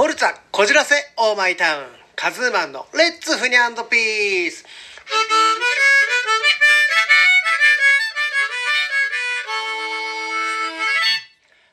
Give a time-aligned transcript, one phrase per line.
[0.00, 1.84] フォルツァこじらせオーマイタウン
[2.16, 4.64] カズーマンのレッツフニャンドピース。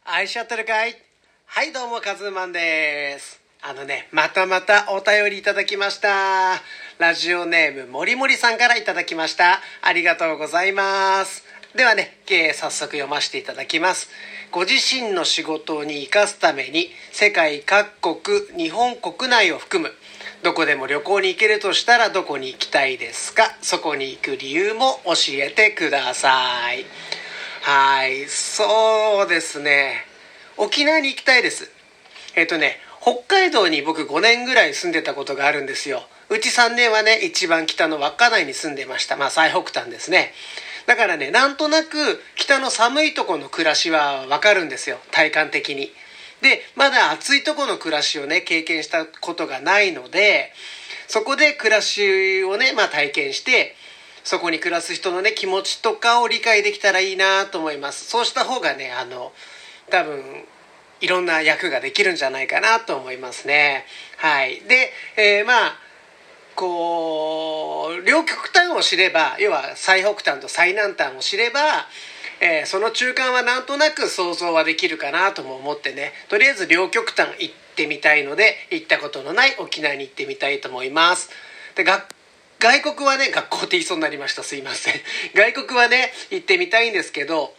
[0.04, 0.98] 愛しちゃってるかい。
[1.46, 3.40] はいどうもカズーマンです。
[3.62, 6.62] あのねまたまたお便りいただきました。
[6.98, 9.62] ラジオネームもりもりさんからいただきました。
[9.82, 11.46] ありがとうございます。
[11.76, 14.10] ではね、えー早速読ませていただきます。
[14.52, 19.94] ご自身の仕事に生かすために世界各国日本国内を含む
[20.42, 23.56] どこでも旅行に行けるとしたらどこに行きたいですか？
[23.62, 26.86] そこに行く理由も教えてください。
[27.62, 30.06] はいそうですね。
[30.56, 31.70] 沖縄に行きたいです。
[32.36, 36.08] えっ、とね北海道に僕5年ぐらい住んでたことがあるんですよ。
[36.30, 39.16] うち3年はね一番北の稚内に住んでました。
[39.18, 40.34] まあ最北端ですね。
[40.88, 44.98] だからねなんとなく北の寒いとこの暮らしはわかるんですよ。
[45.12, 45.92] 体感的に。
[46.42, 50.52] でまだ暑いとこの暮らしをね経験したことがないので
[51.08, 53.76] そこで暮らしをね、まあ、体験して
[54.24, 58.06] そこに暮らす人のね気持ちとかを理解できたらいいなと思います。
[58.06, 59.34] そうした方がねあの
[59.90, 60.46] 多分
[61.02, 63.86] いろんな役ができるんじゃないかなと思いますね。
[64.18, 64.62] はい。
[64.62, 65.87] で、えーまあ
[66.58, 71.86] こう両極端を知れば要は最北端と最南端を知れば、
[72.42, 76.14] えーその中間はなんとなく想像はできるかなとも思ってね。
[76.30, 81.30] とりあえず両極端行ってみたいので行ったことのない沖縄に行ってみたいと思います。
[81.76, 84.42] で外国はね学校って言いそうになりました。
[84.42, 84.94] すいません。
[85.36, 87.54] 外国はね行ってみたいんですけど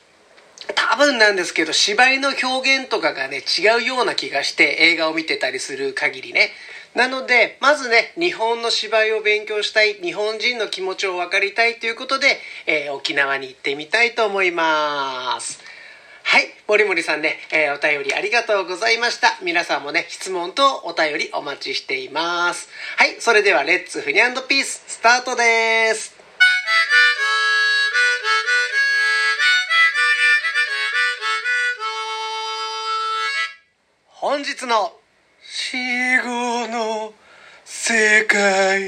[0.74, 6.50] 多分なんですけど芝居の表現とかがね違うような気がして映画を見てたりする限りね。
[6.94, 15.60] なのでまずね日本の芝居を勉強したい日本人の気持ちを分かりたいということで、えー沖縄に行ってみたいと思います。
[16.25, 19.38] はい森森さんね、えーお便りありがとうございました。
[19.42, 22.69] 皆さんもね質問とお便りお待ちしています。
[22.97, 26.17] はいそれではレッツフニャンドピーススタートです。
[34.48, 34.94] 日の
[35.42, 35.76] 死
[36.25, 37.12] 後の
[37.66, 38.81] 世界。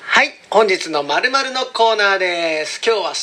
[0.00, 2.80] はい本日のまるのコーナーです。
[2.82, 3.14] 今日は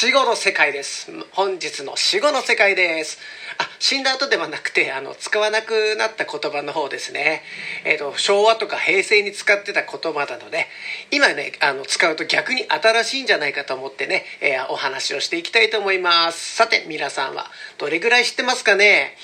[0.00, 1.12] 死後の世界です。
[1.32, 3.18] 本日の死後の世界です。
[3.58, 7.42] あ死んだ後ではなくてあの使わなくなった言葉の方ですね、
[7.84, 10.68] えー、と昭和とか平成に使ってた言葉なので
[11.10, 16.56] 今ねあの使うと逆に新しいんじゃないかと思ってね、えーお話をしていきたいと思います。
[16.56, 17.44] さて皆さんは
[17.76, 19.18] どれぐらい知ってますかね？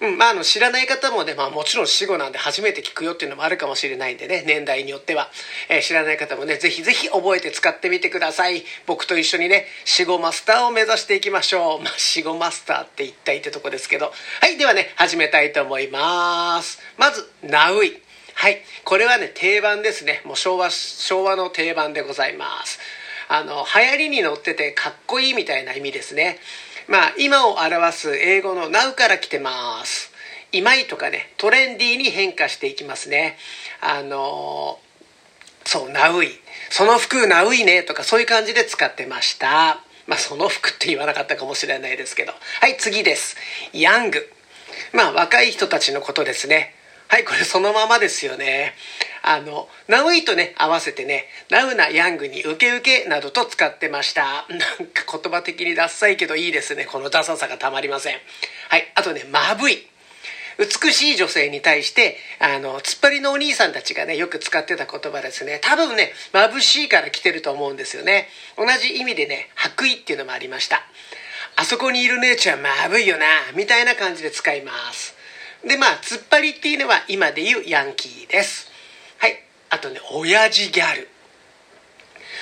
[0.00, 5.28] うん、まあ、あの、知らない方もね、まあもちろん死後なんで初めて聞くよっていうのもあるかもしれないんでね、年代によっては。
[5.68, 8.64] えー知らない方もね、ぜひぜひ覚えて使ってみてください。
[8.86, 11.82] 僕と一緒にね、死後マスターを目指していきましょう。
[11.82, 14.12] まあ、死後マスターって一体ってとこですけど。
[14.40, 16.80] はい、ではね、始めたいと思います。
[16.96, 18.00] まず、ナウイ。
[18.34, 20.22] はい、これはね、定番ですね。
[20.24, 22.78] もう昭和、昭和の定番でございます。
[23.28, 26.38] あの、流行りに乗っててかっこいいみたいな意味ですね。
[26.88, 30.12] まあ、今を表す英語の now から来てます。
[30.52, 33.36] 今いとかね、トレンディーに変化していきますね。
[33.80, 34.78] あの
[35.64, 36.30] そう、ナウイ。
[36.70, 39.80] その服ナウイねとかそういう感じで使ってました。
[40.06, 42.32] まあ、その服って言わなかったかもしれないですけど。
[42.60, 43.36] はい、次です。
[43.72, 44.28] ヤング。
[44.92, 46.74] まあ、若い人たちのことですね。
[47.06, 48.74] はい、これそのままですよね。
[49.22, 54.46] あの、ナウイとね、合わせてね、ナウなヤングにウケウケなどと使ってました。
[54.50, 56.86] なんか言葉的にダッサいけどいいですね。
[56.86, 58.20] このダサさがたまりません。
[58.68, 59.86] はい、あとね、まぶい。
[60.58, 65.58] 美しい女性に対して、あの、突っ張りのお兄さんたちがね、よく使ってた言葉ですね。
[65.62, 68.28] 多分ね、眩しいから来てると思うんですよね。
[68.58, 70.84] 同じ意味でね、白衣っていうのもありました。
[71.56, 75.14] あそこにいる姉ちゃんまぶいよな、みたいな感じで使います。
[75.64, 78.69] で、まあ、突っ張りっていうのは今で言うヤンキーです。
[79.70, 81.08] あとね、親父ギャル。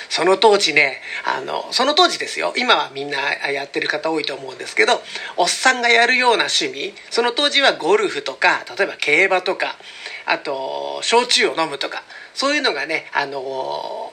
[0.08, 2.54] その当時ね、あの、その当時ですよ。
[2.56, 3.18] 今はみんな
[3.50, 5.02] やってる方多いと思うんですけど、
[5.36, 9.76] おっさんがやるような趣味、その当時はゴルフとか、例えば競馬とか、
[10.24, 12.02] あと、焼酎を飲むとか、
[12.34, 14.12] そういうのがね、あの、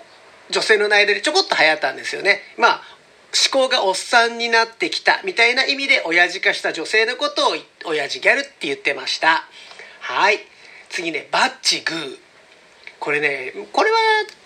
[0.50, 2.42] 女性の間でちょこっと流行ったんですよね。
[2.58, 2.82] まあ、
[3.52, 9.46] 思考がおっさんになってきたみたいな意味で親父化した女性のことを親父ギャルって言ってました。
[10.00, 10.40] はい。
[10.90, 12.18] 次ね、バッチグー。
[13.00, 13.98] これねこれは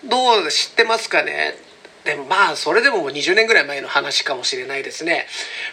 [0.04, 1.54] どう知ってますかね？
[2.04, 5.26] でもまあそれでももう20年ぐらい前の話かもしれないですね。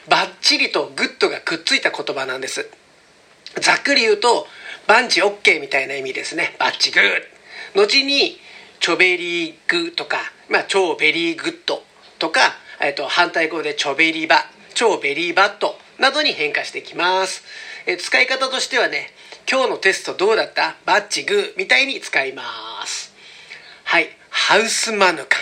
[0.09, 2.69] バッチリとグッドがくっついた言葉なんです。
[3.61, 4.47] ざっくり言うと
[4.87, 6.55] バンチ OK みたいな意味ですね。
[6.59, 7.23] バッチグー
[7.75, 8.39] 後に
[8.79, 10.17] チョベリグとか、
[10.49, 11.83] まあ、超ベリーグッド
[12.19, 12.39] とか、
[12.79, 17.43] えっと、反対語でチョベリバ超ベリーバットなどに変化してきます。
[17.85, 19.09] え使い方としてはね
[19.49, 20.75] 今日のテストどうだった？
[20.85, 22.43] バッチグーみたいに使いま
[22.85, 23.13] す
[23.85, 25.37] はいハウスマヌカ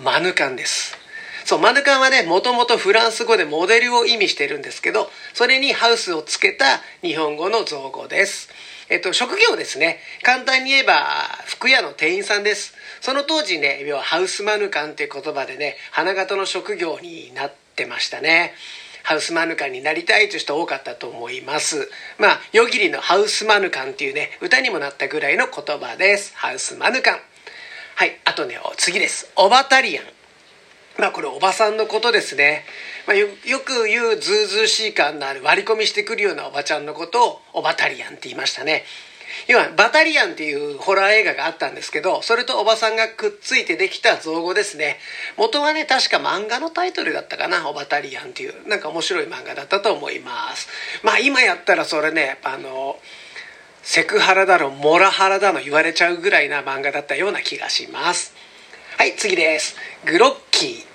[0.00, 0.96] ンマヌカンです
[1.44, 8.48] そうマヌカンはねもともとフランス語でモデルを意味してるんですけどそれにハウスをつけた日本語の造語です
[8.90, 9.98] えっと、職業ですね。
[10.22, 11.04] 簡単に言えば、
[11.44, 12.72] 服屋の店員さんです。
[13.02, 18.54] その当時ね、要はハウスマヌカンっていう言葉でね、花形の職業になってましたね。
[19.02, 21.90] ハウスマヌカンになりたいという人多かったと思います。
[22.18, 26.36] まあ、夜霧のハウスマヌカンっていうね、歌にもなったぐらいの言葉です。
[26.36, 27.18] ハウスマヌカン。
[27.96, 29.30] はい、あとね、次です。
[29.36, 30.04] オバタリアン。
[30.98, 32.64] まあこれおばさんのことですね。
[33.06, 33.28] まあ、よ
[33.64, 38.84] く言うずうずうしい感のある割り込みしてくるようなおばちゃんのことをオバタリアンって言いましたね。
[39.46, 44.98] 要はバタリアンっていうホラー映画があったんですけどそれとおばさんがくっついてできた造語ですね。
[45.36, 48.68] 元はね確か漫画のタイトルだったかなオバタリアンっていう。
[48.68, 50.68] なんか面白い漫画だったと思います。
[51.02, 52.98] まあ今やったらそれねあの
[53.82, 58.34] セクハラだのモラハラだの言われちゃうぐらいな漫画だったような気がします。
[58.96, 59.76] はい次です。
[60.04, 60.88] グロッキー。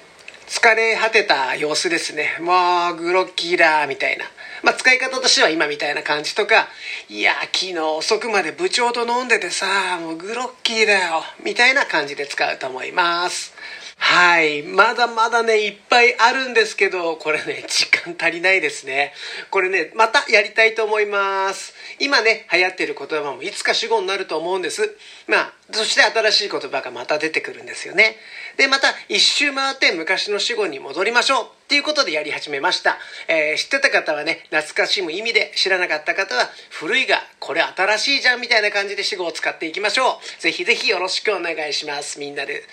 [0.54, 2.38] 疲れ果てた様子ですね。
[2.40, 4.26] もう、グロッキーだ、みたいな。
[4.64, 6.70] まあ、使い方としては今みたいな感じとか、
[7.10, 13.54] いや、昨日遅くまで部長と飲んでてさ、もうグロッキーだよ、みたいな感じで使うと思います。
[13.98, 14.64] はい。
[14.64, 19.14] まだまだね、いっぱいあるんですけど、これね、時間足りないですね。
[19.50, 21.74] これね、またやりたいと思います。
[22.00, 24.96] 今ね、流行ってる言葉もいつか主語になると思うんです。
[25.28, 28.18] まあ、そして新しい言葉がまた出てくるんですよね。
[28.58, 32.98] で、また一周回って昔の主語に戻りましょうっていうことでやり始めました。
[33.28, 40.42] えー、知ってた方はね、懐かしむ意味で知らなかった方は、古いがこれ新しいじゃんみたいな感じで主語を使っていきましょう。
[40.42, 42.20] ぜひぜひよろしくお願いします。
[42.20, 42.64] みんなで。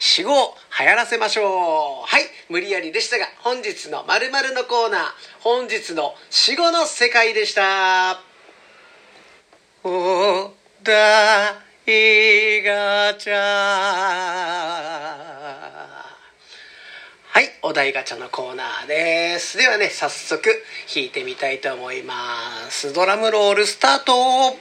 [0.00, 1.46] 死語を流行らせましょう
[2.06, 5.00] はい無理やりでしたが本日の〇〇のコーナー
[5.40, 8.20] 本日の死語の世界でした
[9.82, 10.52] お
[10.82, 11.50] だ
[11.86, 15.27] いがちゃ
[17.62, 19.58] お題ガチャのコーナーです。
[19.58, 20.44] ではね早速
[20.94, 22.92] 弾いてみたいと思います。
[22.92, 24.12] ドラムロールスタート。
[24.12, 24.52] は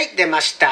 [0.00, 0.68] い出ました。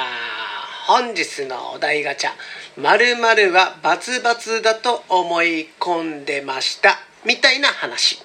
[0.86, 2.32] 本日のお題ガチャ。
[2.76, 6.98] 〇〇はバツバツだと思い込んでました。
[7.24, 8.22] みたいな話。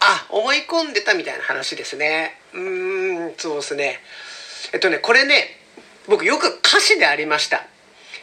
[0.00, 2.40] あ思い込んでたみたいな話ですね。
[2.54, 4.00] うーんそうですね。
[4.72, 5.60] えっとねこれね
[6.08, 7.64] 僕よく歌詞でありました。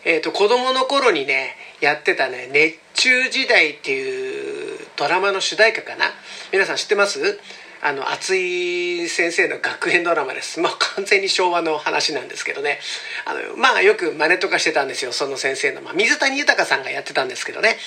[0.05, 6.13] えっ、と子供の頃にねやってたね「熱中時代」っていうドラマの主題歌かな。
[6.51, 7.39] 皆さん知ってます？
[7.81, 10.59] あの熱い先生の学園ドラマです。
[10.59, 12.79] まあ完全に昭和の話なんですけどね。
[13.25, 17.77] あのまあよく真似とかしてたんですよその先生の、まあ、水谷豊さんがやってたんですけどね。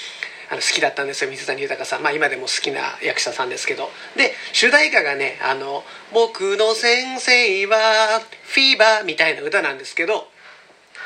[0.50, 2.02] あの好きだったんですよ水谷豊さん。
[2.02, 3.90] まあ今でも好きな役者さんですけど。
[4.16, 10.28] で主題歌がね「あの僕の先生はフィーバー」みたいな歌なんですけど。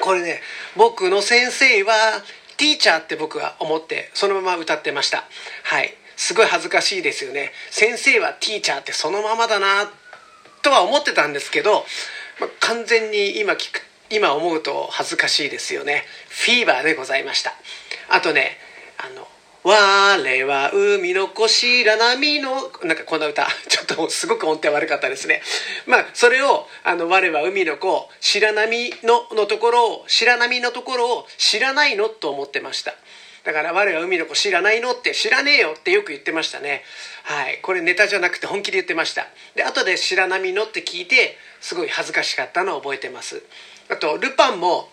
[0.00, 0.40] これね
[0.76, 1.94] 僕の先生は
[2.56, 5.24] ティーチャーって僕は思ってそのまま歌ってました。
[5.64, 5.94] はい。
[6.16, 7.50] すごい恥ずかしいですよね。
[7.70, 9.90] 先生はティーチャーってそのままだな
[10.62, 11.84] とは思ってたんですけど、
[12.40, 16.04] ま、完全に今聞く今思うと恥ずかしいですよね。
[16.28, 17.52] フィーバーでございました。
[18.08, 18.58] あとね
[18.98, 19.26] あの
[19.64, 23.46] 「我は海の子白波の」なんかこんな歌。
[23.68, 25.40] ちょっとすごく音程悪かったですね。
[25.86, 32.94] まあそれを「あの我は海の子白波の」のところを白波のところを知らないのと思ってました。
[33.44, 36.84] だから我は海の子知らないのって知らねえよってよく言ってましたね。
[37.24, 37.58] はい。
[37.62, 39.28] これネタじゃなくて本気で言ってました。
[39.54, 43.42] で後で白波のって聞いてすごい恥ずかしかったのを覚えてます。
[43.88, 44.90] あとルパンも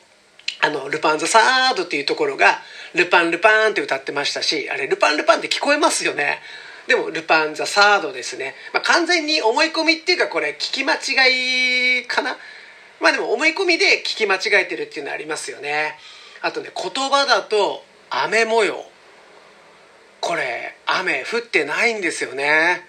[0.61, 2.59] あのルパン・ザ・サードっていうところが
[2.93, 6.39] ルパン・ルパンって歌ってましたしあれルパン・ルパンって聞こえますよね。
[6.87, 12.35] でもルパン・ザ・サードですね、まあ、完全に思い込みっていうかこれ聞き間違いかな。
[12.99, 15.95] まあでも思い込みで聞き間違えてるっていうのありますよね。
[16.41, 18.83] あとね言葉だと雨模様。
[20.19, 22.88] これ雨降ってないんですよね。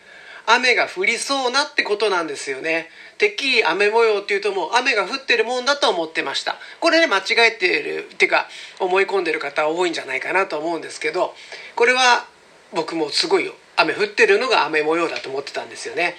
[0.55, 2.89] 雨が降りそうなってことなんですよね。
[3.19, 6.57] てっきり雨模様っていうともう雨が降ってるもんだと思ってました。
[6.81, 11.35] これね間違えてるっていうか思い込んでる方多いんじゃないかなと思うんですけど
[11.77, 12.27] これは
[12.73, 16.17] 僕もすごい雨降ってるのが雨模様だと思ってたんですよね。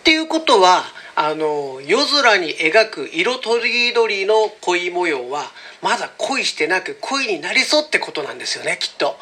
[0.00, 0.84] っていうことは
[1.16, 5.44] あの夜空に描く色とりどりの恋模様は
[5.80, 9.08] まだ恋してなく恋になりそうってことなんですよねきっと。
[9.08, 9.12] あ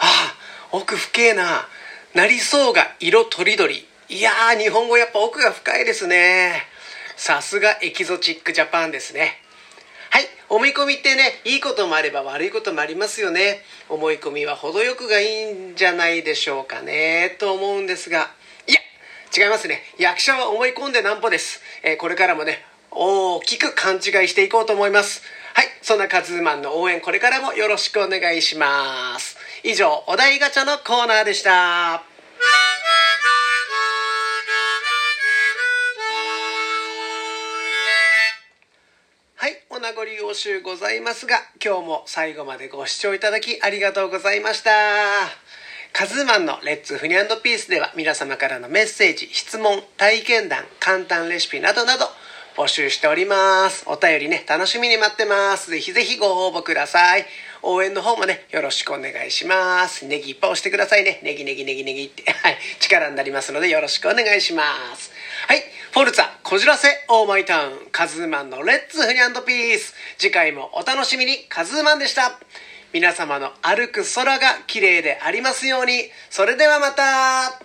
[0.00, 0.34] あ
[0.70, 1.66] 奥深えな。
[2.14, 3.86] なりそうが色とりどり。
[4.08, 6.62] いやー日本語やっぱ奥が深いですね。
[7.16, 9.36] さすがエキゾチックジャパンですね。
[10.10, 13.62] はい思い込みってねいいこともあれば悪いこともありますよね。
[13.90, 17.36] 思い込みは程よくがいいんじゃないでしょうかね。
[17.38, 18.30] と思うんですが。
[18.66, 18.80] いや
[19.36, 19.82] 違いますね。
[19.98, 25.22] 役者は思い込んでなんぼです、えー、これからもね大きく勘違いしていこうと思います。
[25.58, 32.00] はいそんなカズーマンの応援これからもよろしくお願いします以上お題ガチャのコーナーでしたは
[39.48, 44.70] いお名残惜しございますが、今日も最後までご視聴いただきありがとうございました。
[45.92, 52.06] カズーマンのレッツフニャンドピースでは皆様からのメッセージ、質問、体験談、簡単レシピなどなど
[52.58, 53.84] 募集しております。
[53.86, 55.70] お便りね、楽しみに待ってます。
[55.70, 57.24] ぜひぜひご応募ください。
[57.62, 60.06] 応援の方もね、よろしくお願いします。
[60.06, 61.20] ネギいっぱい押してくださいね。
[61.22, 62.24] ネギネギネギネギって。
[62.42, 62.58] はい。
[62.80, 65.12] 力になりますのでよろしくお願いします。
[65.46, 65.62] はい。
[65.92, 69.94] フォルツァ、こじらせ、オーマイタウン、カズーマンのレッツフニャンドピース。
[70.18, 72.40] 次回もお楽しみに、カズーマンでした。
[72.92, 76.10] 皆様の歩く空が綺麗でありますように。
[76.28, 77.60] それではまた